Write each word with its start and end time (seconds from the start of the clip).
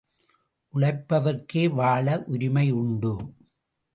உழைப்பவர்க்கே 0.73 1.63
வாழ 1.69 2.23
உரிமை 2.27 2.71
உண்டு. 2.71 3.13